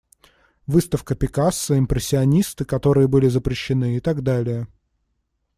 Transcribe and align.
Выставка 0.65 1.13
Пикассо, 1.13 1.77
импрессионисты 1.77 2.65
которые 2.65 3.07
были 3.07 3.27
запрещены, 3.27 3.97
и 3.97 3.99
так 3.99 4.23
далее. 4.23 4.67